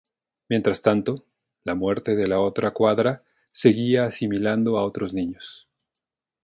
[0.49, 1.25] Mientras tanto,
[1.63, 5.67] La Muerte de la Otra Cuadra seguía asimilando a otros niños.